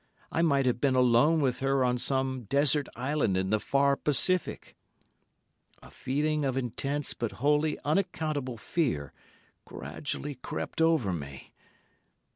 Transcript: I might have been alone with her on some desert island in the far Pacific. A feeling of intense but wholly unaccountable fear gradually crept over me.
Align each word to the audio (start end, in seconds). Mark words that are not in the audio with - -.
I 0.31 0.41
might 0.41 0.65
have 0.65 0.81
been 0.81 0.95
alone 0.95 1.41
with 1.41 1.59
her 1.59 1.83
on 1.85 1.99
some 1.99 2.45
desert 2.45 2.89
island 2.95 3.37
in 3.37 3.51
the 3.51 3.59
far 3.59 3.95
Pacific. 3.95 4.75
A 5.83 5.91
feeling 5.91 6.43
of 6.43 6.57
intense 6.57 7.13
but 7.13 7.33
wholly 7.33 7.77
unaccountable 7.85 8.57
fear 8.57 9.13
gradually 9.63 10.33
crept 10.33 10.81
over 10.81 11.13
me. 11.13 11.53